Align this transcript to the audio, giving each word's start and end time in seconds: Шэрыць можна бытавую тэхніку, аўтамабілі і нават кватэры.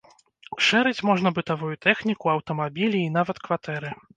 Шэрыць 0.67 1.05
можна 1.09 1.33
бытавую 1.37 1.71
тэхніку, 1.87 2.33
аўтамабілі 2.37 2.99
і 3.03 3.13
нават 3.19 3.45
кватэры. 3.49 3.89